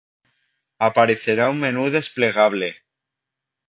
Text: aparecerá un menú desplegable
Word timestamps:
aparecerá 0.87 1.45
un 1.53 1.59
menú 1.65 1.85
desplegable 1.97 2.69